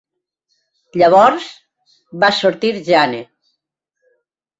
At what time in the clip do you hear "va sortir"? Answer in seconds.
2.23-2.71